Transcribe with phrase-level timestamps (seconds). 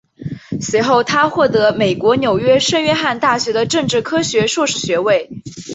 [0.59, 5.29] 随后他获得美国纽约圣约翰大学的政治科学硕士学位。